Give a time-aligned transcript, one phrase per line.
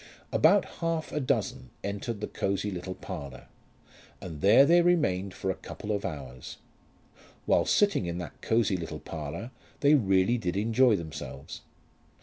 [0.31, 3.45] About half a dozen entered the cosy little parlour,
[4.19, 6.57] and there they remained for a couple of hours.
[7.45, 9.51] While sitting in that cosy little parlour
[9.81, 11.61] they really did enjoy themselves.